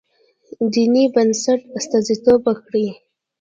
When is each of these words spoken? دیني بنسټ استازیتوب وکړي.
دیني 0.73 1.03
بنسټ 1.15 1.61
استازیتوب 1.77 2.41
وکړي. 2.45 2.87